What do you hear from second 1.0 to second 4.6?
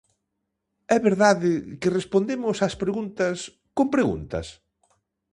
verdade que respondemos ás preguntas con preguntas?